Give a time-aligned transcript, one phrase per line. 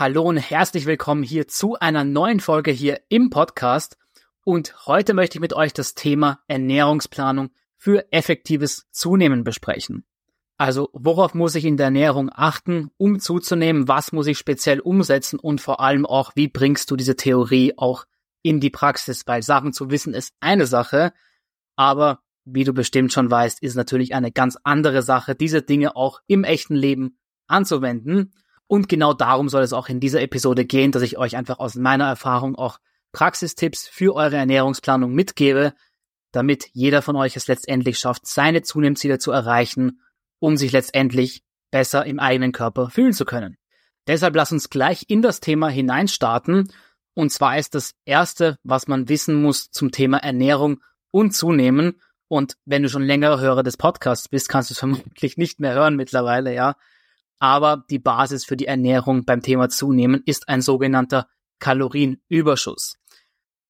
[0.00, 3.98] Hallo und herzlich willkommen hier zu einer neuen Folge hier im Podcast.
[4.44, 10.06] Und heute möchte ich mit euch das Thema Ernährungsplanung für effektives Zunehmen besprechen.
[10.56, 13.88] Also worauf muss ich in der Ernährung achten, um zuzunehmen?
[13.88, 15.38] Was muss ich speziell umsetzen?
[15.38, 18.06] Und vor allem auch, wie bringst du diese Theorie auch
[18.40, 19.26] in die Praxis?
[19.26, 21.12] Weil Sachen zu wissen ist eine Sache,
[21.76, 26.22] aber wie du bestimmt schon weißt, ist natürlich eine ganz andere Sache, diese Dinge auch
[26.26, 28.32] im echten Leben anzuwenden.
[28.70, 31.74] Und genau darum soll es auch in dieser Episode gehen, dass ich euch einfach aus
[31.74, 32.78] meiner Erfahrung auch
[33.10, 35.74] Praxistipps für eure Ernährungsplanung mitgebe,
[36.30, 40.00] damit jeder von euch es letztendlich schafft, seine Zunehmziele zu erreichen,
[40.38, 41.42] um sich letztendlich
[41.72, 43.56] besser im eigenen Körper fühlen zu können.
[44.06, 46.72] Deshalb lass uns gleich in das Thema hineinstarten.
[47.14, 50.80] Und zwar ist das erste, was man wissen muss zum Thema Ernährung
[51.10, 52.00] und Zunehmen.
[52.28, 55.74] Und wenn du schon längere Hörer des Podcasts bist, kannst du es vermutlich nicht mehr
[55.74, 56.76] hören mittlerweile, ja.
[57.40, 61.26] Aber die Basis für die Ernährung beim Thema Zunehmen ist ein sogenannter
[61.58, 62.96] Kalorienüberschuss.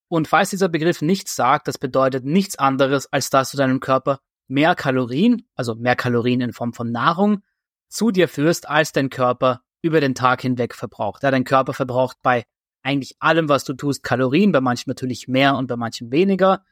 [0.09, 4.19] Und falls dieser Begriff nichts sagt, das bedeutet nichts anderes, als dass du deinem Körper
[4.49, 7.43] mehr Kalorien, also mehr Kalorien in Form von Nahrung,
[7.87, 11.23] zu dir führst, als dein Körper über den Tag hinweg verbraucht.
[11.23, 12.43] Ja, dein Körper verbraucht bei
[12.83, 16.63] eigentlich allem, was du tust, Kalorien, bei manchen natürlich mehr und bei manchen weniger.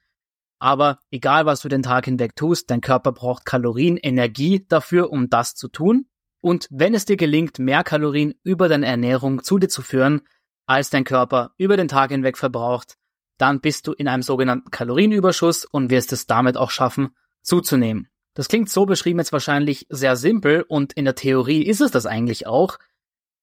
[0.60, 5.30] Aber egal, was du den Tag hinweg tust, dein Körper braucht Kalorien, Energie dafür, um
[5.30, 6.08] das zu tun.
[6.42, 10.22] Und wenn es dir gelingt, mehr Kalorien über deine Ernährung zu dir zu führen,
[10.66, 12.96] als dein Körper über den Tag hinweg verbraucht,
[13.38, 17.10] dann bist du in einem sogenannten Kalorienüberschuss und wirst es damit auch schaffen,
[17.42, 18.08] zuzunehmen.
[18.36, 22.06] Das klingt so beschrieben jetzt wahrscheinlich sehr simpel und in der Theorie ist es das
[22.06, 22.78] eigentlich auch.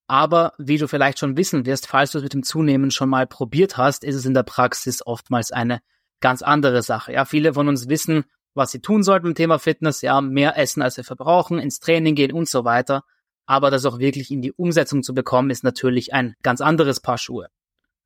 [0.06, 3.26] Aber wie du vielleicht schon wissen wirst, falls du es mit dem Zunehmen schon mal
[3.26, 5.80] probiert hast, ist es in der Praxis oftmals eine
[6.20, 7.12] ganz andere Sache.
[7.12, 8.24] Ja, viele von uns wissen,
[8.56, 12.14] was sie tun sollten im Thema Fitness, ja, mehr essen als wir verbrauchen, ins Training
[12.14, 13.04] gehen und so weiter.
[13.46, 17.18] Aber das auch wirklich in die Umsetzung zu bekommen, ist natürlich ein ganz anderes Paar
[17.18, 17.48] Schuhe.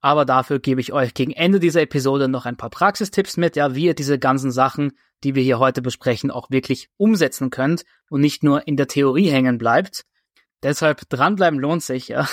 [0.01, 3.75] Aber dafür gebe ich euch gegen Ende dieser Episode noch ein paar Praxistipps mit, ja,
[3.75, 4.93] wie ihr diese ganzen Sachen,
[5.25, 9.29] die wir hier heute besprechen, auch wirklich umsetzen könnt und nicht nur in der Theorie
[9.31, 10.05] hängen bleibt.
[10.63, 12.29] Deshalb dranbleiben lohnt sich, ja.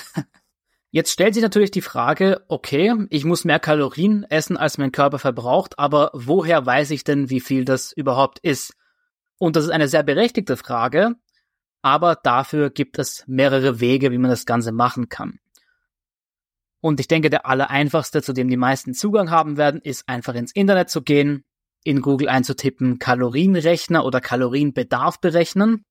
[0.89, 5.19] Jetzt stellt sich natürlich die Frage, okay, ich muss mehr Kalorien essen, als mein Körper
[5.19, 8.73] verbraucht, aber woher weiß ich denn, wie viel das überhaupt ist?
[9.37, 11.15] Und das ist eine sehr berechtigte Frage,
[11.81, 15.39] aber dafür gibt es mehrere Wege, wie man das Ganze machen kann.
[16.79, 20.53] Und ich denke, der allereinfachste, zu dem die meisten Zugang haben werden, ist einfach ins
[20.53, 21.43] Internet zu gehen,
[21.83, 25.83] in Google einzutippen Kalorienrechner oder Kalorienbedarf berechnen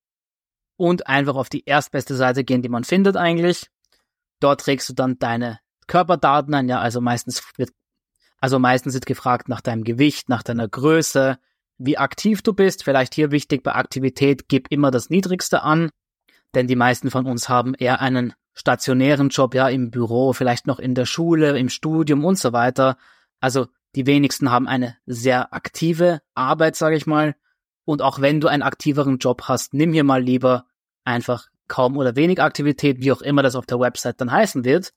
[0.76, 3.70] und einfach auf die erstbeste Seite gehen, die man findet eigentlich
[4.40, 7.70] Dort trägst du dann deine Körperdaten ein, ja, also meistens wird,
[8.40, 11.38] also meistens wird gefragt nach deinem Gewicht, nach deiner Größe,
[11.78, 12.84] wie aktiv du bist.
[12.84, 15.90] Vielleicht hier wichtig bei Aktivität, gib immer das Niedrigste an,
[16.54, 20.78] denn die meisten von uns haben eher einen stationären Job, ja, im Büro, vielleicht noch
[20.78, 22.96] in der Schule, im Studium und so weiter.
[23.40, 27.36] Also die wenigsten haben eine sehr aktive Arbeit, sage ich mal.
[27.84, 30.66] Und auch wenn du einen aktiveren Job hast, nimm hier mal lieber
[31.04, 34.92] einfach kaum oder wenig Aktivität, wie auch immer das auf der Website dann heißen wird.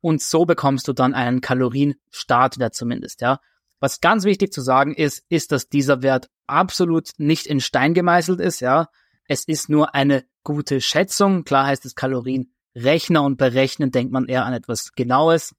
[0.00, 3.38] Und so bekommst du dann einen Kalorienstartwert zumindest, ja.
[3.80, 8.40] Was ganz wichtig zu sagen ist, ist, dass dieser Wert absolut nicht in Stein gemeißelt
[8.40, 8.88] ist, ja.
[9.26, 11.44] Es ist nur eine gute Schätzung.
[11.44, 15.54] Klar heißt es Kalorienrechner und berechnen denkt man eher an etwas Genaues.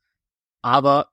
[0.62, 1.10] Aber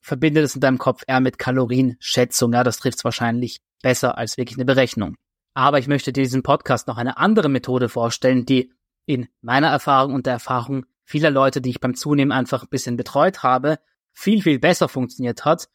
[0.00, 2.64] verbindet es in deinem Kopf eher mit Kalorienschätzung, ja.
[2.64, 5.16] Das trifft es wahrscheinlich besser als wirklich eine Berechnung.
[5.52, 8.72] Aber ich möchte dir diesen Podcast noch eine andere Methode vorstellen, die
[9.06, 12.96] in meiner Erfahrung und der Erfahrung vieler Leute, die ich beim Zunehmen einfach ein bisschen
[12.96, 13.78] betreut habe,
[14.12, 15.68] viel, viel besser funktioniert hat.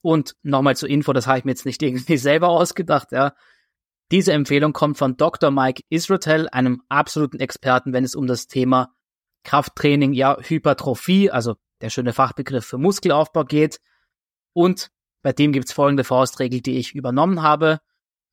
[0.00, 3.34] Und nochmal zur Info, das habe ich mir jetzt nicht irgendwie selber ausgedacht, ja.
[4.12, 5.50] Diese Empfehlung kommt von Dr.
[5.50, 8.94] Mike Israel, einem absoluten Experten, wenn es um das Thema
[9.42, 13.80] Krafttraining, ja, Hypertrophie, also der schöne Fachbegriff für Muskelaufbau geht.
[14.52, 14.92] Und
[15.22, 17.80] bei dem gibt's folgende Faustregel, die ich übernommen habe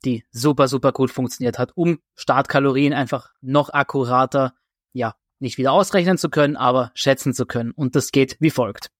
[0.05, 4.53] die super, super gut funktioniert hat, um Startkalorien einfach noch akkurater,
[4.91, 7.71] ja, nicht wieder ausrechnen zu können, aber schätzen zu können.
[7.71, 8.91] Und das geht wie folgt.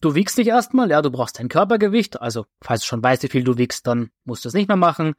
[0.00, 3.28] Du wiegst dich erstmal, ja, du brauchst dein Körpergewicht, also falls du schon weißt, wie
[3.28, 5.14] viel du wiegst, dann musst du es nicht mehr machen.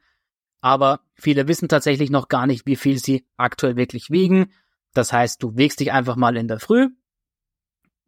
[0.60, 4.52] Aber viele wissen tatsächlich noch gar nicht, wie viel sie aktuell wirklich wiegen.
[4.94, 6.88] Das heißt, du wiegst dich einfach mal in der Früh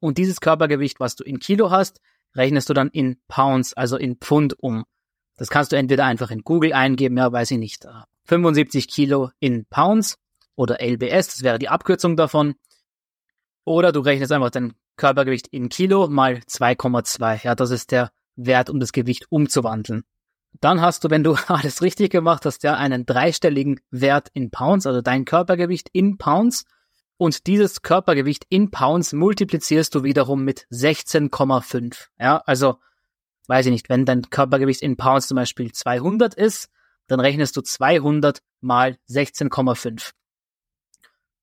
[0.00, 2.00] und dieses Körpergewicht, was du in Kilo hast,
[2.34, 4.84] rechnest du dann in Pounds, also in Pfund um.
[5.40, 7.88] Das kannst du entweder einfach in Google eingeben, ja, weiß ich nicht,
[8.26, 10.18] 75 äh, Kilo in Pounds
[10.54, 12.56] oder LBS, das wäre die Abkürzung davon.
[13.64, 17.42] Oder du rechnest einfach dein Körpergewicht in Kilo mal 2,2.
[17.44, 20.02] Ja, das ist der Wert, um das Gewicht umzuwandeln.
[20.60, 24.86] Dann hast du, wenn du alles richtig gemacht hast, ja einen dreistelligen Wert in Pounds,
[24.86, 26.66] also dein Körpergewicht in Pounds.
[27.16, 32.08] Und dieses Körpergewicht in Pounds multiplizierst du wiederum mit 16,5.
[32.18, 32.76] Ja, also,
[33.50, 36.70] weiß ich nicht, wenn dein Körpergewicht in Pounds zum Beispiel 200 ist,
[37.08, 40.12] dann rechnest du 200 mal 16,5.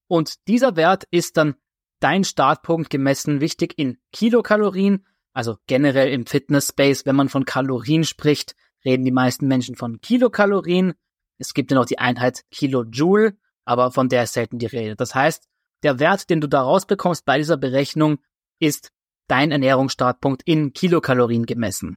[0.07, 1.55] Und dieser Wert ist dann
[1.99, 8.55] dein Startpunkt gemessen wichtig in Kilokalorien, also generell im Fitness-Space, wenn man von Kalorien spricht,
[8.85, 10.93] reden die meisten Menschen von Kilokalorien.
[11.37, 14.95] Es gibt ja noch die Einheit Kilojoule, aber von der ist selten die Rede.
[14.95, 15.49] Das heißt,
[15.83, 18.19] der Wert, den du da rausbekommst bei dieser Berechnung,
[18.59, 18.93] ist
[19.27, 21.95] dein Ernährungsstartpunkt in Kilokalorien gemessen.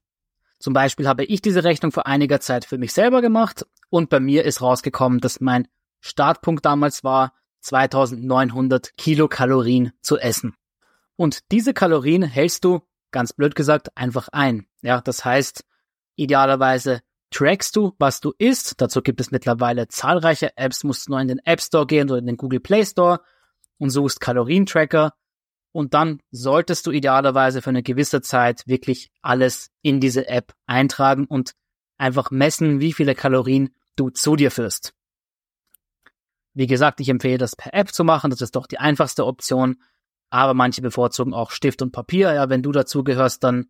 [0.59, 4.21] Zum Beispiel habe ich diese Rechnung vor einiger Zeit für mich selber gemacht und bei
[4.21, 5.67] mir ist rausgekommen, dass mein
[6.01, 10.55] Startpunkt damals war, 2900 Kilokalorien zu essen.
[11.17, 12.81] Und diese Kalorien hältst du,
[13.11, 14.67] ganz blöd gesagt, einfach ein.
[14.83, 15.65] Ja, das heißt,
[16.17, 17.01] idealerweise
[17.31, 18.81] trackst du, was du isst.
[18.81, 22.27] Dazu gibt es mittlerweile zahlreiche Apps, musst nur in den App Store gehen oder in
[22.27, 23.21] den Google Play Store
[23.79, 25.13] und suchst Kalorientracker.
[25.73, 31.27] Und dann solltest du idealerweise für eine gewisse Zeit wirklich alles in diese App eintragen
[31.27, 31.53] und
[31.97, 34.93] einfach messen, wie viele Kalorien du zu dir führst.
[36.55, 38.31] Wie gesagt, ich empfehle das per App zu machen.
[38.31, 39.81] Das ist doch die einfachste Option.
[40.31, 42.33] Aber manche bevorzugen auch Stift und Papier.
[42.33, 43.67] Ja, wenn du dazu gehörst, dann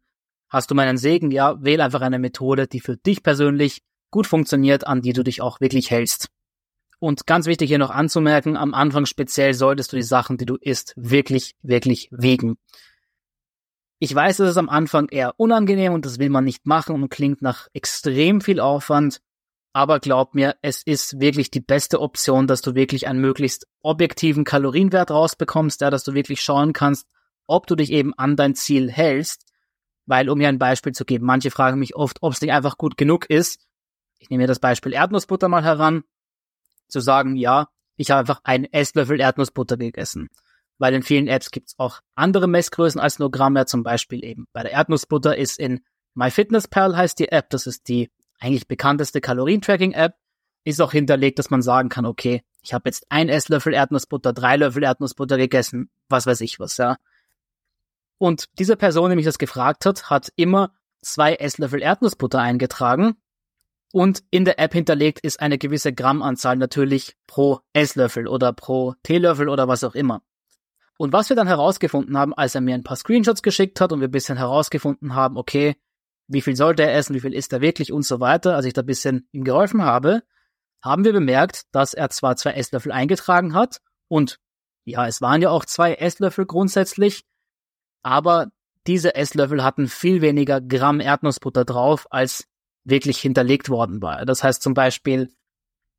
[0.49, 1.31] hast du meinen Segen.
[1.31, 5.43] Ja, wähl einfach eine Methode, die für dich persönlich gut funktioniert, an die du dich
[5.43, 6.29] auch wirklich hältst.
[7.00, 10.56] Und ganz wichtig hier noch anzumerken, am Anfang speziell solltest du die Sachen, die du
[10.56, 12.58] isst, wirklich, wirklich wiegen.
[13.99, 17.08] Ich weiß, es ist am Anfang eher unangenehm und das will man nicht machen und
[17.08, 19.23] klingt nach extrem viel Aufwand.
[19.73, 24.44] Aber glaub mir, es ist wirklich die beste Option, dass du wirklich einen möglichst objektiven
[24.44, 27.06] Kalorienwert rausbekommst, ja, dass du wirklich schauen kannst,
[27.46, 29.46] ob du dich eben an dein Ziel hältst.
[30.05, 32.76] Weil, um hier ein Beispiel zu geben, manche fragen mich oft, ob es nicht einfach
[32.76, 33.64] gut genug ist.
[34.19, 36.05] Ich nehme mir das Beispiel Erdnussbutter mal heran,
[36.90, 40.28] zu sagen, ja, ich habe einfach einen Esslöffel Erdnussbutter gegessen.
[40.78, 44.25] Weil in vielen Apps gibt es auch andere Messgrößen als nur Gramm, ja, zum Beispiel
[44.25, 44.46] eben.
[44.52, 45.81] Bei der Erdnussbutter ist in
[46.14, 50.14] MyFitnessPal heißt die App, das ist die eigentlich bekannteste Kalorientracking-App,
[50.64, 54.56] ist auch hinterlegt, dass man sagen kann, okay, ich habe jetzt ein Esslöffel Erdnussbutter, drei
[54.56, 56.96] Löffel Erdnussbutter gegessen, was weiß ich was, ja.
[58.19, 63.16] Und diese Person, die mich das gefragt hat, hat immer zwei Esslöffel Erdnussbutter eingetragen
[63.92, 69.48] und in der App hinterlegt ist eine gewisse Grammanzahl natürlich pro Esslöffel oder pro Teelöffel
[69.48, 70.22] oder was auch immer.
[70.98, 74.00] Und was wir dann herausgefunden haben, als er mir ein paar Screenshots geschickt hat und
[74.00, 75.76] wir ein bisschen herausgefunden haben, okay,
[76.28, 78.75] wie viel sollte er essen, wie viel isst er wirklich und so weiter, als ich
[78.75, 80.22] da ein bisschen ihm geholfen habe,
[80.82, 84.38] haben wir bemerkt, dass er zwar zwei Esslöffel eingetragen hat und
[84.84, 87.25] ja, es waren ja auch zwei Esslöffel grundsätzlich,
[88.02, 88.48] aber
[88.86, 92.46] diese Esslöffel hatten viel weniger Gramm Erdnussbutter drauf, als
[92.85, 94.25] wirklich hinterlegt worden war.
[94.25, 95.31] Das heißt zum Beispiel,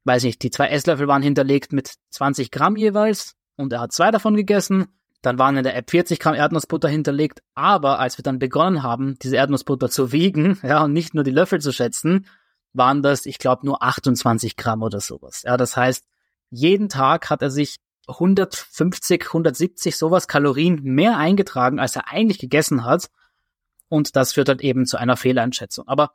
[0.04, 4.12] weiß nicht, die zwei Esslöffel waren hinterlegt mit 20 Gramm jeweils und er hat zwei
[4.12, 4.88] davon gegessen
[5.22, 9.18] dann waren in der App 40 Gramm Erdnussbutter hinterlegt, aber als wir dann begonnen haben,
[9.22, 12.26] diese Erdnussbutter zu wiegen, ja, und nicht nur die Löffel zu schätzen,
[12.74, 15.44] waren das, ich glaube, nur 28 Gramm oder sowas.
[15.44, 16.06] Ja, das heißt,
[16.50, 22.84] jeden Tag hat er sich 150, 170 sowas Kalorien mehr eingetragen, als er eigentlich gegessen
[22.84, 23.10] hat.
[23.90, 25.88] Und das führt halt eben zu einer Fehleinschätzung.
[25.88, 26.12] Aber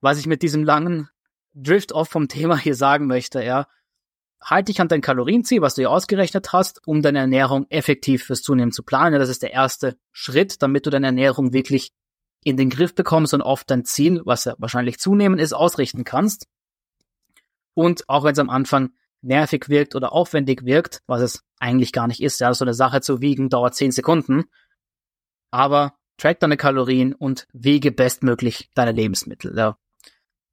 [0.00, 1.08] was ich mit diesem langen
[1.54, 3.66] Drift-Off vom Thema hier sagen möchte, ja,
[4.42, 8.42] halt dich an dein Kalorienziel, was du dir ausgerechnet hast, um deine Ernährung effektiv fürs
[8.42, 9.18] Zunehmen zu planen.
[9.18, 11.92] Das ist der erste Schritt, damit du deine Ernährung wirklich
[12.44, 16.46] in den Griff bekommst und auf dein Ziel, was ja wahrscheinlich zunehmen ist, ausrichten kannst.
[17.74, 18.90] Und auch wenn es am Anfang
[19.22, 23.00] nervig wirkt oder aufwendig wirkt, was es eigentlich gar nicht ist, ja, so eine Sache
[23.00, 24.44] zu wiegen dauert 10 Sekunden.
[25.50, 29.56] Aber track deine Kalorien und wiege bestmöglich deine Lebensmittel.
[29.56, 29.76] Ja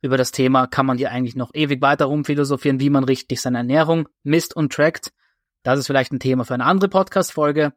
[0.02, 3.60] über das Thema kann man hier eigentlich noch ewig weiter rumphilosophieren, wie man richtig seine
[3.60, 5.12] Ernährung misst und trackt.
[5.64, 7.74] Das ist vielleicht ein Thema für eine andere Podcast-Folge.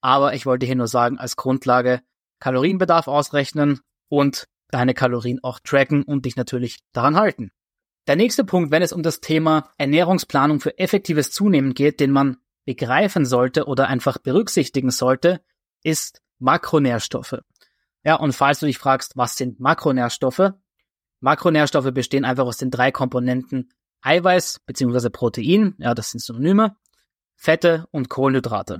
[0.00, 2.00] Aber ich wollte hier nur sagen, als Grundlage
[2.40, 7.52] Kalorienbedarf ausrechnen und deine Kalorien auch tracken und dich natürlich daran halten.
[8.06, 12.38] Der nächste Punkt, wenn es um das Thema Ernährungsplanung für effektives Zunehmen geht, den man
[12.64, 15.40] begreifen sollte oder einfach berücksichtigen sollte,
[15.82, 17.42] ist Makronährstoffe.
[18.02, 20.52] Ja, und falls du dich fragst, was sind Makronährstoffe,
[21.20, 23.70] Makronährstoffe bestehen einfach aus den drei Komponenten
[24.02, 25.10] Eiweiß bzw.
[25.10, 26.76] Protein, ja, das sind Synonyme,
[27.36, 28.78] Fette und Kohlenhydrate.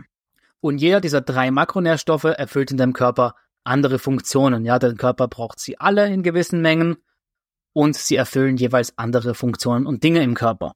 [0.60, 4.64] Und jeder dieser drei Makronährstoffe erfüllt in deinem Körper andere Funktionen.
[4.64, 6.96] Ja, dein Körper braucht sie alle in gewissen Mengen
[7.72, 10.74] und sie erfüllen jeweils andere Funktionen und Dinge im Körper.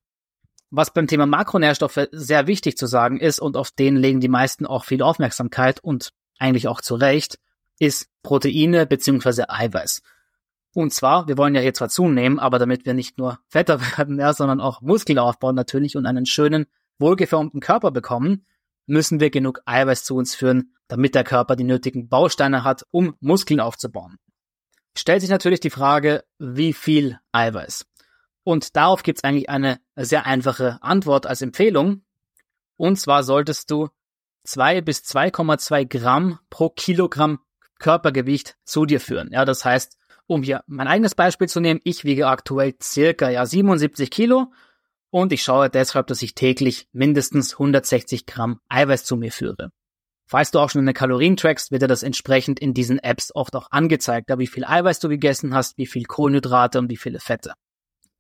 [0.71, 4.67] Was beim Thema Makronährstoffe sehr wichtig zu sagen ist und auf den legen die meisten
[4.67, 7.39] auch viel Aufmerksamkeit und eigentlich auch zu Recht,
[7.79, 9.45] ist Proteine bzw.
[9.49, 10.03] Eiweiß.
[10.75, 14.19] Und zwar, wir wollen ja hier zwar zunehmen, aber damit wir nicht nur fetter werden,
[14.19, 16.67] ja, sondern auch Muskeln aufbauen natürlich und einen schönen,
[16.99, 18.45] wohlgeformten Körper bekommen,
[18.87, 23.17] müssen wir genug Eiweiß zu uns führen, damit der Körper die nötigen Bausteine hat, um
[23.21, 24.19] Muskeln aufzubauen.
[24.97, 27.87] Stellt sich natürlich die Frage, wie viel Eiweiß?
[28.45, 32.03] Und darauf gibt es eigentlich eine sehr einfache Antwort als Empfehlung.
[32.77, 33.89] Und zwar solltest du
[34.45, 37.41] 2 bis 2,2 Gramm pro Kilogramm
[37.79, 39.31] Körpergewicht zu dir führen.
[39.33, 43.45] Ja, das heißt, um hier mein eigenes Beispiel zu nehmen, ich wiege aktuell circa ja
[43.45, 44.53] 77 Kilo
[45.11, 49.71] und ich schaue deshalb, dass ich täglich mindestens 160 Gramm Eiweiß zu mir führe.
[50.27, 53.55] Falls du auch schon eine Kalorien trackst, wird dir das entsprechend in diesen Apps oft
[53.55, 57.53] auch angezeigt, wie viel Eiweiß du gegessen hast, wie viel Kohlenhydrate und wie viele Fette.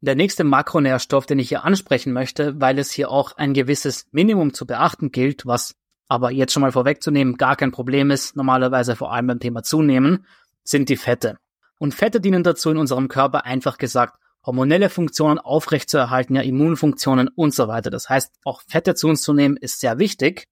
[0.00, 4.52] Der nächste Makronährstoff, den ich hier ansprechen möchte, weil es hier auch ein gewisses Minimum
[4.52, 5.76] zu beachten gilt, was
[6.08, 10.26] aber jetzt schon mal vorwegzunehmen gar kein Problem ist, normalerweise vor allem beim Thema Zunehmen,
[10.62, 11.38] sind die Fette.
[11.78, 17.54] Und Fette dienen dazu, in unserem Körper einfach gesagt, hormonelle Funktionen aufrechtzuerhalten, ja, Immunfunktionen und
[17.54, 17.90] so weiter.
[17.90, 20.48] Das heißt, auch Fette zu uns zu nehmen ist sehr wichtig.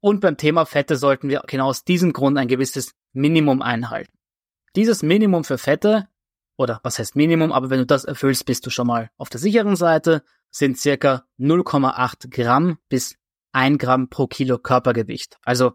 [0.00, 4.12] Und beim Thema Fette sollten wir genau aus diesem Grund ein gewisses Minimum einhalten.
[4.74, 6.08] Dieses Minimum für Fette,
[6.56, 9.40] oder was heißt Minimum, aber wenn du das erfüllst, bist du schon mal auf der
[9.40, 13.16] sicheren Seite, sind circa 0,8 Gramm bis
[13.52, 15.38] 1 Gramm pro Kilo Körpergewicht.
[15.42, 15.72] Also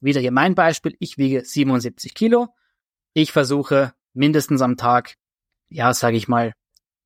[0.00, 2.48] wieder hier mein Beispiel, ich wiege 77 Kilo.
[3.12, 5.14] Ich versuche mindestens am Tag,
[5.68, 6.52] ja, sage ich mal,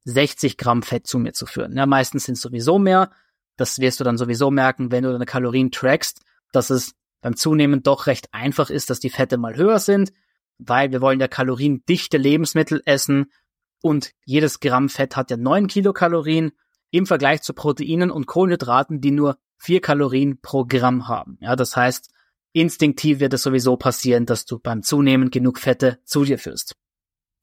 [0.05, 1.77] 60 Gramm Fett zu mir zu führen.
[1.77, 3.11] Ja, meistens sind es sowieso mehr.
[3.57, 6.21] Das wirst du dann sowieso merken, wenn du deine Kalorien trackst,
[6.53, 10.13] dass es beim Zunehmen doch recht einfach ist, dass die Fette mal höher sind,
[10.59, 13.33] weil wir wollen ja kaloriendichte Lebensmittel essen
[13.81, 16.53] und jedes Gramm Fett hat ja 9 Kilokalorien
[16.91, 21.39] im Vergleich zu Proteinen und Kohlenhydraten, die nur 4 Kalorien pro Gramm haben.
[21.41, 22.11] Ja, das heißt,
[22.55, 26.75] instinktiv wird es sowieso passieren, dass du beim Zunehmen genug Fette zu dir führst.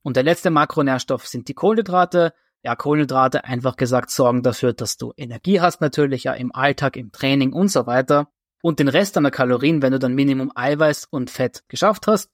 [0.02, 2.34] Und der letzte Makronährstoff sind die Kohlenhydrate.
[2.64, 7.12] Ja, Kohlenhydrate einfach gesagt sorgen dafür, dass du Energie hast natürlich, ja, im Alltag, im
[7.12, 8.28] Training und so weiter.
[8.62, 12.30] Und den Rest deiner Kalorien, wenn du dann Minimum Eiweiß und Fett geschafft hast,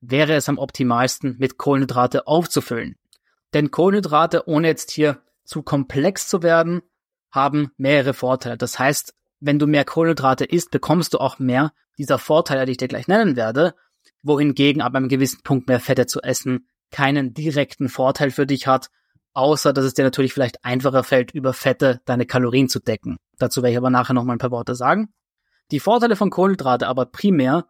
[0.00, 2.96] wäre es am optimalsten, mit Kohlenhydrate aufzufüllen.
[3.54, 6.82] Denn Kohlenhydrate, ohne jetzt hier zu komplex zu werden,
[7.30, 8.56] haben mehrere Vorteile.
[8.56, 12.78] Das heißt, wenn du mehr Kohlenhydrate isst, bekommst du auch mehr dieser Vorteile, die ich
[12.78, 13.74] dir gleich nennen werde,
[14.22, 18.88] wohingegen aber einem gewissen Punkt mehr Fette zu essen keinen direkten Vorteil für dich hat,
[19.34, 23.18] außer dass es dir natürlich vielleicht einfacher fällt, über Fette deine Kalorien zu decken.
[23.38, 25.12] Dazu werde ich aber nachher noch mal ein paar Worte sagen.
[25.70, 27.66] Die Vorteile von Kohlenhydrate aber primär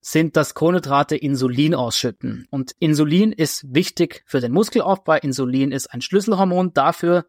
[0.00, 2.46] sind, dass Kohlenhydrate Insulin ausschütten.
[2.50, 5.16] Und Insulin ist wichtig für den Muskelaufbau.
[5.16, 7.26] Insulin ist ein Schlüsselhormon dafür.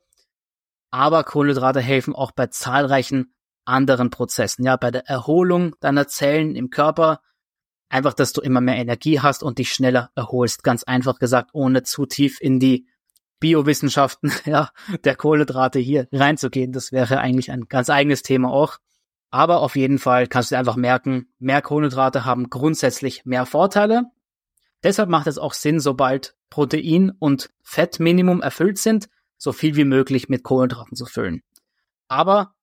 [0.92, 3.34] Aber Kohlenhydrate helfen auch bei zahlreichen
[3.70, 7.22] anderen Prozessen, ja, bei der Erholung deiner Zellen im Körper,
[7.90, 10.64] einfach, dass du immer mehr Energie hast und dich schneller erholst.
[10.64, 12.88] Ganz einfach gesagt, ohne zu tief in die
[13.40, 14.70] Biowissenschaften, ja,
[15.04, 16.72] der Kohlenhydrate hier reinzugehen.
[16.72, 18.78] Das wäre eigentlich ein ganz eigenes Thema auch.
[19.32, 24.06] Aber auf jeden Fall kannst du einfach merken, mehr Kohlenhydrate haben grundsätzlich mehr Vorteile.
[24.84, 30.30] Deshalb macht es auch Sinn, sobald Protein und Fettminimum erfüllt sind, so viel wie möglich
[30.30, 31.44] mit Kohlenhydraten zu füllen.
[32.08, 32.56] Aber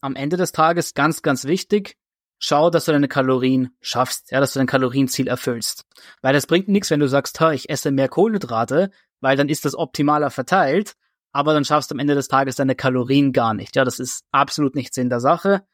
[0.00, 1.96] am Ende des Tages ganz, ganz wichtig,
[2.38, 5.84] schau, dass du deine Kalorien schaffst, ja, dass du dein Kalorienziel erfüllst.
[6.22, 8.90] Weil das bringt nichts, wenn du sagst, ich esse mehr Kohlenhydrate,
[9.20, 10.94] weil dann ist das optimaler verteilt,
[11.32, 13.76] aber dann schaffst du am Ende des Tages deine Kalorien gar nicht.
[13.76, 15.66] Ja, das ist absolut nicht Sinn der Sache.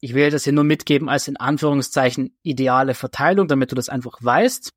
[0.00, 4.18] Ich will das hier nur mitgeben als in Anführungszeichen ideale Verteilung, damit du das einfach
[4.20, 4.72] weißt.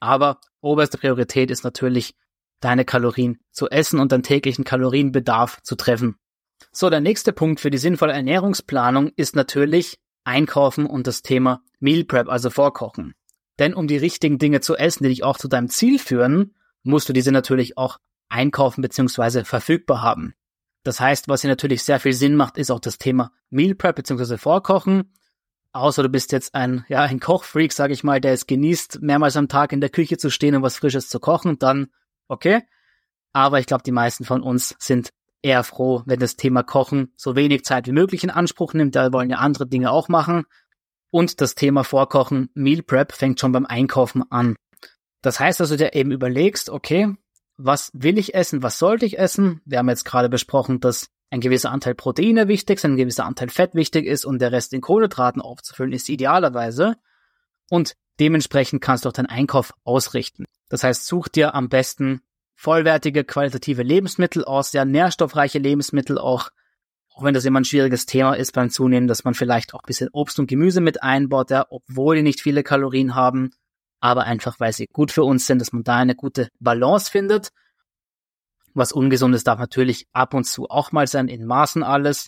[0.00, 2.14] Aber oberste Priorität ist natürlich,
[2.60, 6.16] deine Kalorien zu essen und deinen täglichen Kalorienbedarf zu treffen.
[6.72, 12.04] So, der nächste Punkt für die sinnvolle Ernährungsplanung ist natürlich Einkaufen und das Thema Meal
[12.04, 13.14] Prep, also Vorkochen.
[13.58, 17.08] Denn um die richtigen Dinge zu essen, die dich auch zu deinem Ziel führen, musst
[17.08, 17.98] du diese natürlich auch
[18.28, 19.44] einkaufen bzw.
[19.44, 20.34] verfügbar haben.
[20.82, 23.96] Das heißt, was hier natürlich sehr viel Sinn macht, ist auch das Thema Meal Prep
[23.96, 24.38] bzw.
[24.38, 25.12] Vorkochen.
[25.72, 29.36] Außer du bist jetzt ein, ja, ein Kochfreak, sag ich mal, der es genießt, mehrmals
[29.36, 31.88] am Tag in der Küche zu stehen und was Frisches zu kochen, dann
[32.28, 32.62] okay.
[33.32, 35.10] Aber ich glaube, die meisten von uns sind
[35.42, 38.94] eher froh, wenn das Thema Kochen so wenig Zeit wie möglich in Anspruch nimmt.
[38.94, 40.44] Da wollen ja andere Dinge auch machen.
[41.10, 44.56] Und das Thema Vorkochen, Meal Prep, fängt schon beim Einkaufen an.
[45.22, 47.14] Das heißt, dass du dir eben überlegst, okay,
[47.56, 49.60] was will ich essen, was sollte ich essen?
[49.64, 53.50] Wir haben jetzt gerade besprochen, dass ein gewisser Anteil Proteine wichtig sind, ein gewisser Anteil
[53.50, 56.96] Fett wichtig ist und der Rest in Kohlenhydraten aufzufüllen ist idealerweise.
[57.68, 60.44] Und dementsprechend kannst du auch deinen Einkauf ausrichten.
[60.68, 62.22] Das heißt, such dir am besten
[62.60, 66.50] vollwertige, qualitative Lebensmittel aus, ja, nährstoffreiche Lebensmittel auch,
[67.14, 69.86] auch wenn das immer ein schwieriges Thema ist beim Zunehmen, dass man vielleicht auch ein
[69.86, 73.52] bisschen Obst und Gemüse mit einbaut, ja, obwohl die nicht viele Kalorien haben,
[73.98, 77.48] aber einfach, weil sie gut für uns sind, dass man da eine gute Balance findet.
[78.74, 82.26] Was Ungesundes darf natürlich ab und zu auch mal sein, in Maßen alles.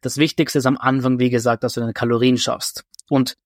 [0.00, 2.84] Das Wichtigste ist am Anfang, wie gesagt, dass du deine Kalorien schaffst.
[3.08, 3.36] Und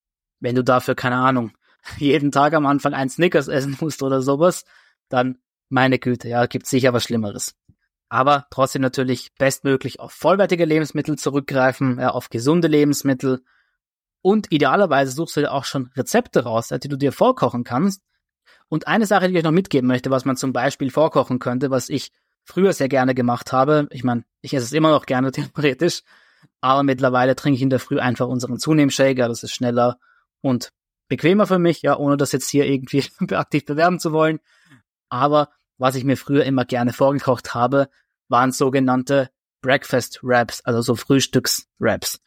[0.41, 1.53] wenn du dafür, keine Ahnung,
[1.99, 4.65] jeden Tag am Anfang ein Snickers essen musst oder sowas,
[5.11, 5.37] dann
[5.75, 7.57] meine Güte, ja, gibt sicher was Schlimmeres.
[8.09, 13.43] Aber trotzdem natürlich bestmöglich auf vollwertige Lebensmittel zurückgreifen, ja, auf gesunde Lebensmittel.
[14.23, 18.03] Und idealerweise suchst du dir auch schon Rezepte raus, die du dir vorkochen kannst.
[18.69, 21.71] Und eine Sache, die ich euch noch mitgeben möchte, was man zum Beispiel vorkochen könnte,
[21.71, 22.13] was ich
[22.45, 23.89] früher sehr gerne gemacht habe.
[23.91, 26.03] Ich meine, ich esse es immer noch gerne theoretisch,
[26.61, 29.27] aber mittlerweile trinke ich in der Früh einfach unseren Zunehmenshaker.
[29.27, 29.99] Das ist schneller
[30.41, 30.71] und
[31.09, 33.05] bequemer für mich, ja, ohne das jetzt hier irgendwie
[33.35, 34.39] aktiv bewerben zu wollen.
[35.09, 37.89] Aber was ich mir früher immer gerne vorgekocht habe,
[38.29, 42.21] waren sogenannte Breakfast Wraps, also so Frühstücks-Wraps.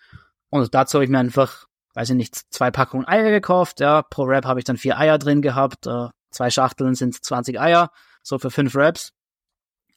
[0.50, 3.80] Und dazu habe ich mir einfach, weiß ich nicht, zwei Packungen Eier gekauft.
[3.80, 5.86] Ja, pro Wrap habe ich dann vier Eier drin gehabt.
[5.88, 7.92] Äh, zwei Schachteln sind 20 Eier,
[8.24, 9.13] so für fünf Wraps.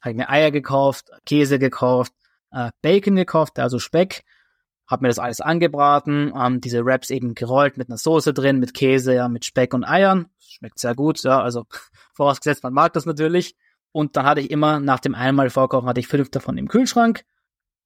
[0.01, 2.13] Habe ich mir Eier gekauft, Käse gekauft,
[2.51, 4.25] äh, Bacon gekauft, also Speck.
[4.91, 8.75] Habe mir das alles angebraten, ähm, diese Wraps eben gerollt mit einer Soße drin, mit
[8.75, 10.27] Käse, ja, mit Speck und Eiern.
[10.41, 11.67] Schmeckt sehr gut, ja, also
[12.15, 13.57] vorausgesetzt, man mag das natürlich.
[13.93, 17.25] Und dann hatte ich immer, nach dem einmal Vorkochen, hatte ich fünf davon im Kühlschrank.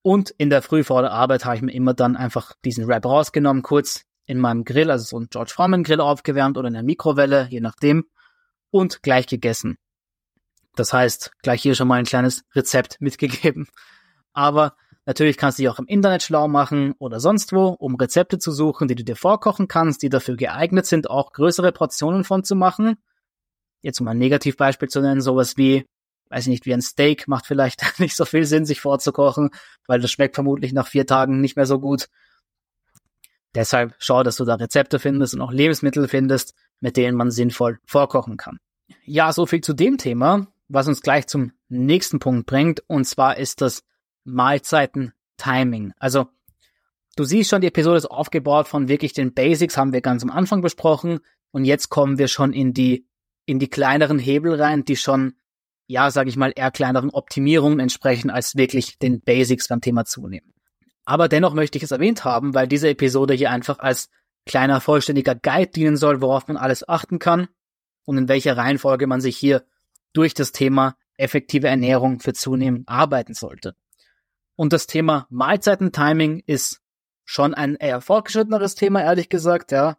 [0.02, 3.04] Und in der Früh vor der Arbeit habe ich mir immer dann einfach diesen Wrap
[3.06, 6.82] rausgenommen, kurz in meinem Grill, also so ein George Foreman Grill aufgewärmt oder in der
[6.82, 8.06] Mikrowelle, je nachdem,
[8.70, 9.78] und gleich gegessen.
[10.76, 13.68] Das heißt, gleich hier schon mal ein kleines Rezept mitgegeben.
[14.32, 18.38] Aber natürlich kannst du dich auch im Internet schlau machen oder sonst wo, um Rezepte
[18.38, 22.44] zu suchen, die du dir vorkochen kannst, die dafür geeignet sind, auch größere Portionen von
[22.44, 22.96] zu machen.
[23.80, 25.87] Jetzt um ein Negativbeispiel zu nennen, sowas wie,
[26.30, 29.50] weiß ich nicht, wie ein Steak macht vielleicht nicht so viel Sinn, sich vorzukochen,
[29.87, 32.08] weil das schmeckt vermutlich nach vier Tagen nicht mehr so gut.
[33.54, 37.78] Deshalb schau, dass du da Rezepte findest und auch Lebensmittel findest, mit denen man sinnvoll
[37.87, 38.58] vorkochen kann.
[39.04, 43.37] Ja, so viel zu dem Thema was uns gleich zum nächsten Punkt bringt, und zwar
[43.37, 43.84] ist das
[44.25, 45.93] Mahlzeiten-Timing.
[45.99, 46.26] Also,
[47.16, 50.31] du siehst schon, die Episode ist aufgebaut von wirklich den Basics, haben wir ganz am
[50.31, 53.07] Anfang besprochen, und jetzt kommen wir schon in die,
[53.47, 55.35] in die kleineren Hebel rein, die schon,
[55.87, 60.53] ja, sag ich mal, eher kleineren Optimierungen entsprechen, als wirklich den Basics beim Thema zunehmen.
[61.05, 64.09] Aber dennoch möchte ich es erwähnt haben, weil diese Episode hier einfach als
[64.46, 67.48] kleiner vollständiger Guide dienen soll, worauf man alles achten kann
[68.05, 69.64] und in welcher Reihenfolge man sich hier
[70.12, 73.77] durch das Thema effektive Ernährung für Zunehmen arbeiten sollte.
[74.57, 76.81] Und das Thema Mahlzeitentiming ist
[77.25, 79.97] schon ein eher fortgeschritteneres Thema, ehrlich gesagt, ja.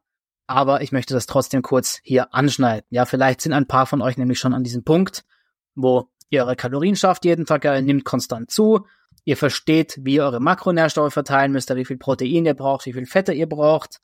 [0.47, 2.85] Aber ich möchte das trotzdem kurz hier anschneiden.
[2.89, 5.25] Ja, vielleicht sind ein paar von euch nämlich schon an diesem Punkt,
[5.73, 8.85] wo ihr eure Kalorien schafft jeden Tag, ihr nimmt konstant zu,
[9.23, 13.07] ihr versteht, wie ihr eure Makronährstoffe verteilen müsst, wie viel Protein ihr braucht, wie viel
[13.07, 14.01] Fette ihr braucht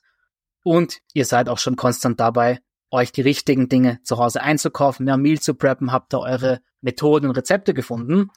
[0.64, 2.60] und ihr seid auch schon konstant dabei,
[2.90, 7.26] euch die richtigen Dinge zu Hause einzukaufen, mehr Meal zu preppen, habt ihr eure Methoden
[7.26, 8.30] und Rezepte gefunden,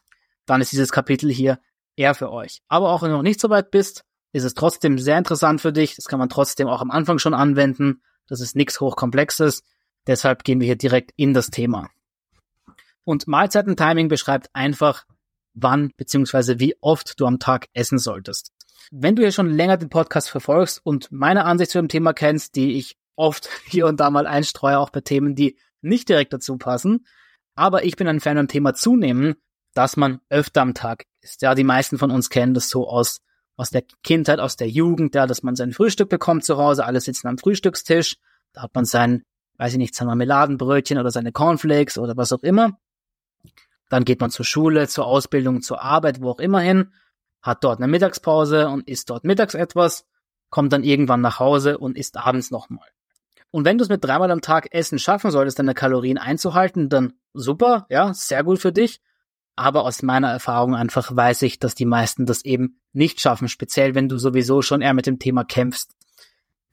[0.45, 1.59] dann ist dieses Kapitel hier
[1.95, 2.61] eher für euch.
[2.67, 4.03] Aber auch wenn du noch nicht so weit bist,
[4.33, 5.95] ist es trotzdem sehr interessant für dich.
[5.95, 8.01] Das kann man trotzdem auch am Anfang schon anwenden.
[8.27, 9.63] Das ist nichts hochkomplexes.
[10.07, 11.89] Deshalb gehen wir hier direkt in das Thema.
[13.03, 15.05] Und Mahlzeitentiming beschreibt einfach,
[15.53, 16.59] wann bzw.
[16.59, 18.51] wie oft du am Tag essen solltest.
[18.91, 22.55] Wenn du hier schon länger den Podcast verfolgst und meine Ansicht zu dem Thema kennst,
[22.55, 26.57] die ich oft hier und da mal einstreue, auch bei Themen, die nicht direkt dazu
[26.57, 27.05] passen.
[27.55, 29.35] Aber ich bin ein Fan am Thema zunehmen,
[29.75, 31.43] dass man öfter am Tag isst.
[31.43, 33.21] Ja, die meisten von uns kennen das so aus,
[33.57, 37.01] aus der Kindheit, aus der Jugend, ja, dass man sein Frühstück bekommt zu Hause, alle
[37.01, 38.17] sitzen am Frühstückstisch,
[38.53, 39.23] da hat man sein,
[39.57, 42.79] weiß ich nicht, sein Marmeladenbrötchen oder seine Cornflakes oder was auch immer.
[43.89, 46.93] Dann geht man zur Schule, zur Ausbildung, zur Arbeit, wo auch immer hin,
[47.41, 50.05] hat dort eine Mittagspause und isst dort mittags etwas,
[50.49, 52.87] kommt dann irgendwann nach Hause und isst abends nochmal.
[53.51, 57.13] Und wenn du es mit dreimal am Tag Essen schaffen solltest, deine Kalorien einzuhalten, dann
[57.33, 59.01] super, ja, sehr gut für dich.
[59.55, 63.95] Aber aus meiner Erfahrung einfach weiß ich, dass die meisten das eben nicht schaffen, speziell
[63.95, 65.95] wenn du sowieso schon eher mit dem Thema kämpfst.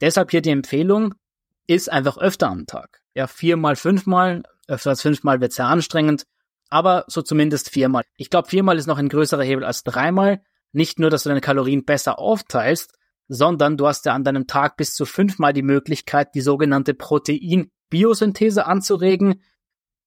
[0.01, 1.15] Deshalb hier die Empfehlung,
[1.67, 3.01] ist einfach öfter am Tag.
[3.13, 6.25] Ja, viermal, fünfmal, öfter als fünfmal wird sehr anstrengend,
[6.69, 8.03] aber so zumindest viermal.
[8.17, 10.41] Ich glaube, viermal ist noch ein größerer Hebel als dreimal.
[10.71, 14.75] Nicht nur, dass du deine Kalorien besser aufteilst, sondern du hast ja an deinem Tag
[14.75, 19.41] bis zu fünfmal die Möglichkeit, die sogenannte Protein-Biosynthese anzuregen.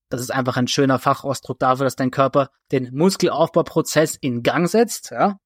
[0.09, 5.11] Das ist einfach ein schöner Fachausdruck dafür, dass dein Körper den Muskelaufbauprozess in Gang setzt,
[5.11, 5.39] ja.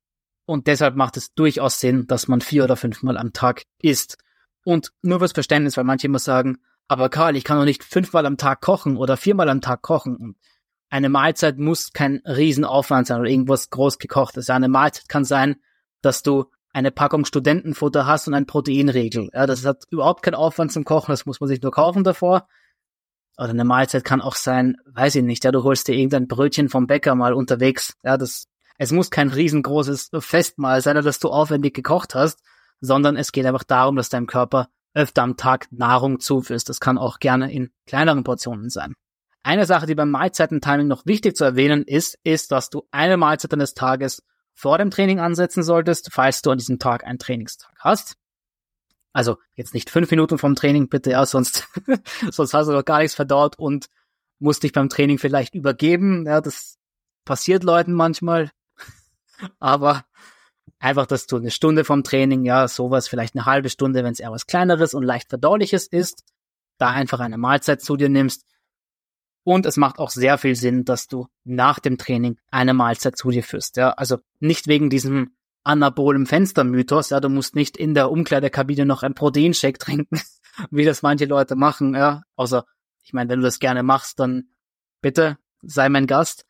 [0.45, 4.19] Und deshalb macht es durchaus Sinn, dass man vier oder fünfmal am Tag isst.
[4.65, 8.27] Und nur fürs Verständnis, weil manche immer sagen, aber Karl, ich kann doch nicht fünfmal
[8.27, 10.17] am Tag kochen oder viermal am Tag kochen.
[10.17, 10.37] Und
[10.89, 14.49] eine Mahlzeit muss kein Riesenaufwand sein oder irgendwas groß gekochtes.
[14.49, 15.57] Ja, eine Mahlzeit kann sein,
[16.03, 19.31] dass du eine Packung Studentenfutter hast und ein Proteinregel.
[19.33, 22.49] Ja, das hat überhaupt keinen Aufwand zum Kochen, das muss man sich nur kaufen davor.
[23.41, 26.69] Oder eine Mahlzeit kann auch sein, weiß ich nicht, ja, du holst dir irgendein Brötchen
[26.69, 27.95] vom Bäcker mal unterwegs.
[28.03, 32.43] Ja, das Es muss kein riesengroßes Festmahl sein, dass du aufwendig gekocht hast,
[32.83, 36.69] sondern es geht einfach darum, dass deinem Körper öfter am Tag Nahrung zuführst.
[36.69, 38.93] Das kann auch gerne in kleineren Portionen sein.
[39.43, 43.55] Eine Sache, die beim Mahlzeitentiming noch wichtig zu erwähnen ist, ist, dass du eine Mahlzeit
[43.55, 44.23] eines Tages
[44.53, 48.17] vor dem Training ansetzen solltest, falls du an diesem Tag einen Trainingstag hast.
[49.13, 51.69] Also jetzt nicht fünf Minuten vom Training, bitte, ja, sonst,
[52.31, 53.87] sonst hast du doch gar nichts verdaut und
[54.39, 56.27] musst dich beim Training vielleicht übergeben.
[56.27, 56.79] Ja, das
[57.25, 58.51] passiert Leuten manchmal.
[59.59, 60.05] Aber
[60.79, 64.21] einfach, dass du eine Stunde vom Training, ja, sowas, vielleicht eine halbe Stunde, wenn es
[64.21, 66.25] eher was kleineres und leicht verdauliches ist,
[66.79, 68.45] da einfach eine Mahlzeit zu dir nimmst.
[69.43, 73.31] Und es macht auch sehr viel Sinn, dass du nach dem Training eine Mahlzeit zu
[73.31, 73.77] dir führst.
[73.77, 77.11] Ja, also nicht wegen diesem anabolen Fenstermythos.
[77.11, 80.21] Ja, du musst nicht in der Umkleidekabine noch ein Proteinshake trinken,
[80.71, 81.95] wie das manche Leute machen.
[81.95, 82.65] Ja, außer,
[83.03, 84.45] ich meine, wenn du das gerne machst, dann
[85.01, 86.45] bitte sei mein Gast.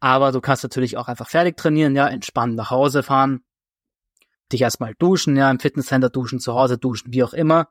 [0.00, 3.42] Aber du kannst natürlich auch einfach fertig trainieren, ja, entspannen nach Hause fahren,
[4.52, 7.68] dich erstmal duschen, ja, im Fitnesscenter duschen, zu Hause duschen, wie auch immer.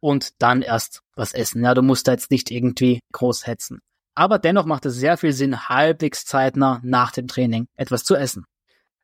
[0.00, 1.62] Und dann erst was essen.
[1.62, 3.80] Ja, du musst da jetzt nicht irgendwie groß hetzen.
[4.14, 8.44] Aber dennoch macht es sehr viel Sinn, halbwegs zeitnah nach dem Training etwas zu essen.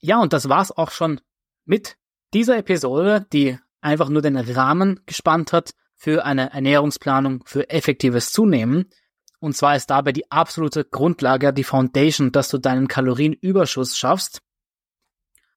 [0.00, 1.20] Ja, und das war's auch schon
[1.64, 1.96] mit
[2.34, 8.90] dieser Episode, die einfach nur den Rahmen gespannt hat für eine Ernährungsplanung für effektives Zunehmen.
[9.38, 14.42] Und zwar ist dabei die absolute Grundlage, die Foundation, dass du deinen Kalorienüberschuss schaffst.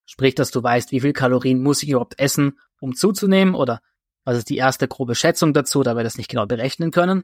[0.06, 3.82] Sprich, dass du weißt, wie viel Kalorien muss ich überhaupt essen, um zuzunehmen oder
[4.24, 7.24] was ist die erste grobe Schätzung dazu, da wir das nicht genau berechnen können.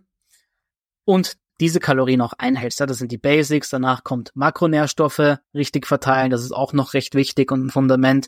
[1.04, 2.79] Und diese Kalorien auch einhältst.
[2.79, 3.69] Ja, das sind die Basics.
[3.69, 6.31] Danach kommt Makronährstoffe richtig verteilen.
[6.31, 8.27] Das ist auch noch recht wichtig und ein Fundament.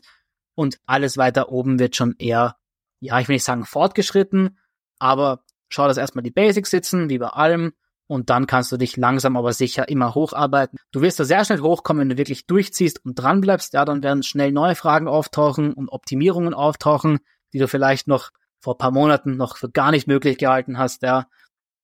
[0.54, 2.56] Und alles weiter oben wird schon eher,
[3.00, 4.58] ja, ich will nicht sagen fortgeschritten,
[4.98, 7.72] aber schau, dass erstmal die Basics sitzen, wie bei allem.
[8.08, 10.78] Und dann kannst du dich langsam aber sicher immer hocharbeiten.
[10.92, 13.74] Du wirst da sehr schnell hochkommen, wenn du wirklich durchziehst und dran bleibst.
[13.74, 17.18] Ja, dann werden schnell neue Fragen auftauchen und Optimierungen auftauchen,
[17.52, 21.02] die du vielleicht noch vor paar Monaten noch für gar nicht möglich gehalten hast.
[21.02, 21.26] Ja,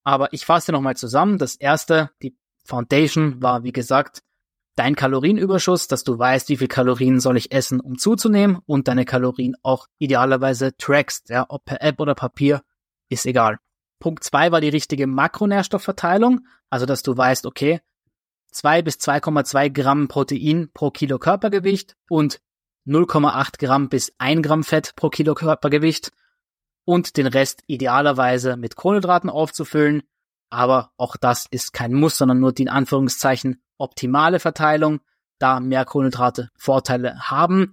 [0.04, 1.38] aber ich fasse nochmal zusammen.
[1.38, 4.22] Das erste, die Foundation war, wie gesagt,
[4.76, 9.04] dein Kalorienüberschuss, dass du weißt, wie viel Kalorien soll ich essen, um zuzunehmen und deine
[9.04, 12.62] Kalorien auch idealerweise trackst, ja, ob per App oder Papier,
[13.08, 13.58] ist egal.
[13.98, 17.80] Punkt zwei war die richtige Makronährstoffverteilung, also dass du weißt, okay,
[18.50, 22.40] zwei bis 2,2 Gramm Protein pro Kilo Körpergewicht und
[22.86, 26.12] 0,8 Gramm bis 1 Gramm Fett pro Kilo Körpergewicht
[26.84, 30.02] und den Rest idealerweise mit Kohlenhydraten aufzufüllen.
[30.50, 35.00] Aber auch das ist kein Muss, sondern nur die in Anführungszeichen optimale Verteilung,
[35.38, 37.72] da mehr Kohlenhydrate Vorteile haben.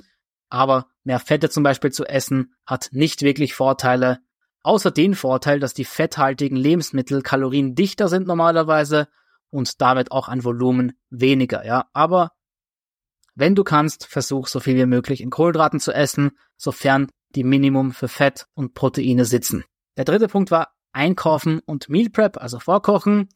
[0.49, 4.19] Aber mehr Fette zum Beispiel zu essen hat nicht wirklich Vorteile,
[4.63, 9.07] außer den Vorteil, dass die fetthaltigen Lebensmittel kaloriendichter sind normalerweise
[9.49, 11.87] und damit auch an Volumen weniger, ja.
[11.93, 12.31] Aber
[13.35, 17.91] wenn du kannst, versuch so viel wie möglich in Kohlenhydraten zu essen, sofern die Minimum
[17.91, 19.63] für Fett und Proteine sitzen.
[19.97, 23.29] Der dritte Punkt war Einkaufen und Meal Prep, also Vorkochen.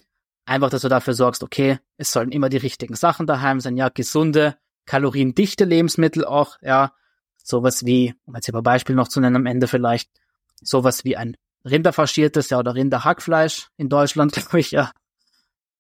[0.46, 3.90] Einfach, dass du dafür sorgst, okay, es sollen immer die richtigen Sachen daheim sein, ja,
[3.90, 6.94] gesunde, kaloriendichte Lebensmittel auch, ja,
[7.38, 10.10] sowas wie, um jetzt hier ein Beispiel noch zu nennen am Ende vielleicht,
[10.62, 14.92] sowas wie ein Rinderfaschiertes, ja, oder Rinderhackfleisch in Deutschland, glaube ich, ja.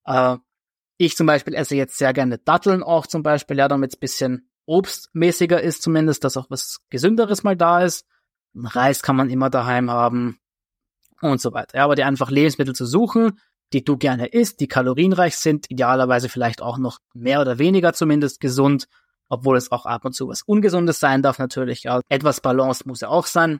[0.05, 0.37] Äh,
[0.97, 4.49] ich zum Beispiel esse jetzt sehr gerne Datteln auch zum Beispiel, ja, damit es bisschen
[4.65, 8.05] obstmäßiger ist zumindest, dass auch was Gesünderes mal da ist.
[8.55, 10.39] Reis kann man immer daheim haben
[11.21, 11.77] und so weiter.
[11.77, 13.39] Ja, aber dir einfach Lebensmittel zu suchen,
[13.73, 18.39] die du gerne isst, die kalorienreich sind, idealerweise vielleicht auch noch mehr oder weniger zumindest
[18.39, 18.87] gesund,
[19.27, 21.83] obwohl es auch ab und zu was Ungesundes sein darf natürlich.
[21.83, 22.01] Ja.
[22.09, 23.59] Etwas Balance muss ja auch sein.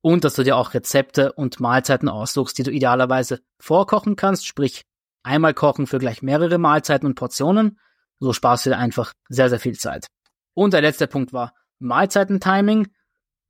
[0.00, 4.82] Und dass du dir auch Rezepte und Mahlzeiten aussuchst, die du idealerweise vorkochen kannst, sprich
[5.22, 7.78] einmal kochen für gleich mehrere Mahlzeiten und Portionen.
[8.20, 10.06] So sparst du dir einfach sehr, sehr viel Zeit.
[10.54, 12.88] Und der letzte Punkt war Mahlzeitentiming,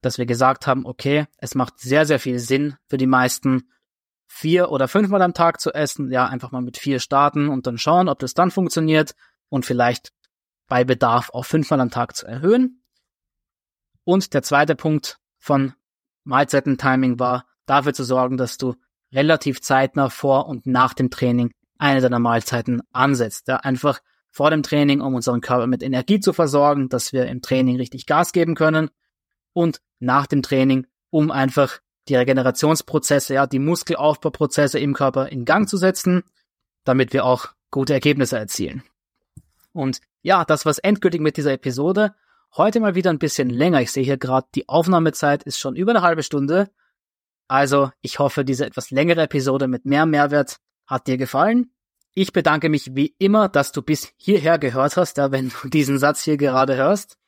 [0.00, 3.70] dass wir gesagt haben, okay, es macht sehr, sehr viel Sinn für die meisten,
[4.26, 6.10] vier oder fünfmal am Tag zu essen.
[6.10, 9.14] Ja, einfach mal mit vier starten und dann schauen, ob das dann funktioniert
[9.48, 10.12] und vielleicht
[10.66, 12.82] bei Bedarf auf fünfmal am Tag zu erhöhen.
[14.04, 15.74] Und der zweite Punkt von
[16.24, 18.74] Mahlzeitentiming war, dafür zu sorgen, dass du
[19.12, 23.48] relativ zeitnah vor und nach dem Training eine deiner Mahlzeiten ansetzt.
[23.48, 24.00] Ja, einfach
[24.34, 28.04] vor dem Training, um unseren Körper mit Energie zu versorgen, dass wir im Training richtig
[28.04, 28.90] Gas geben können
[29.52, 35.68] und nach dem Training, um einfach die Regenerationsprozesse, ja, die Muskelaufbauprozesse im Körper in Gang
[35.68, 36.24] zu setzen,
[36.82, 38.82] damit wir auch gute Ergebnisse erzielen.
[39.72, 42.16] Und ja, das war's endgültig mit dieser Episode.
[42.56, 43.82] Heute mal wieder ein bisschen länger.
[43.82, 46.70] Ich sehe hier gerade, die Aufnahmezeit ist schon über eine halbe Stunde.
[47.46, 51.70] Also, ich hoffe, diese etwas längere Episode mit mehr Mehrwert hat dir gefallen.
[52.14, 55.98] Ich bedanke mich wie immer, dass du bis hierher gehört hast, ja, wenn du diesen
[55.98, 57.18] Satz hier gerade hörst.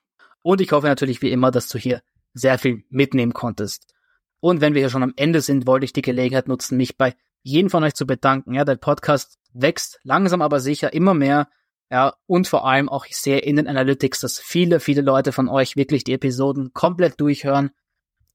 [0.43, 2.03] Und ich hoffe natürlich wie immer, dass du hier
[2.35, 3.93] sehr viel mitnehmen konntest.
[4.39, 7.17] Und wenn wir hier schon am Ende sind, wollte ich die Gelegenheit nutzen, mich bei
[7.43, 8.55] jedem von euch zu bedanken.
[8.55, 11.49] Ja, der Podcast wächst langsam aber sicher immer mehr.
[11.91, 15.49] Ja, und vor allem auch ich sehe in den Analytics, dass viele, viele Leute von
[15.49, 17.71] euch wirklich die Episoden komplett durchhören,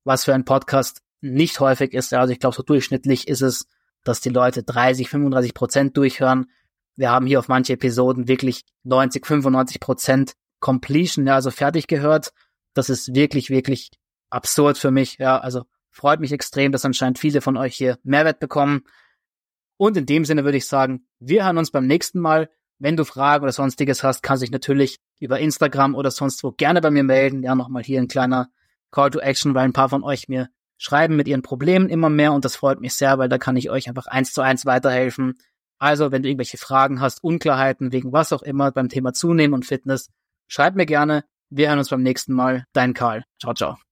[0.03, 2.11] was für ein Podcast nicht häufig ist.
[2.11, 3.67] Ja, also ich glaube, so durchschnittlich ist es
[4.03, 6.47] dass die Leute 30, 35 Prozent durchhören.
[6.95, 12.33] Wir haben hier auf manche Episoden wirklich 90, 95 Prozent Completion, ja, also fertig gehört.
[12.73, 13.91] Das ist wirklich, wirklich
[14.29, 15.17] absurd für mich.
[15.17, 18.83] Ja, also freut mich extrem, dass anscheinend viele von euch hier Mehrwert bekommen.
[19.77, 22.49] Und in dem Sinne würde ich sagen, wir hören uns beim nächsten Mal.
[22.77, 26.51] Wenn du Fragen oder sonstiges hast, kannst du dich natürlich über Instagram oder sonst wo
[26.51, 27.43] gerne bei mir melden.
[27.43, 28.49] Ja, nochmal hier ein kleiner
[28.91, 30.49] Call to Action, weil ein paar von euch mir
[30.81, 33.69] schreiben mit ihren Problemen immer mehr und das freut mich sehr, weil da kann ich
[33.69, 35.37] euch einfach eins zu eins weiterhelfen.
[35.77, 39.65] Also, wenn du irgendwelche Fragen hast, Unklarheiten wegen was auch immer beim Thema Zunehmen und
[39.65, 40.09] Fitness,
[40.47, 41.23] schreib mir gerne.
[41.49, 42.65] Wir hören uns beim nächsten Mal.
[42.73, 43.23] Dein Karl.
[43.39, 43.90] Ciao, ciao.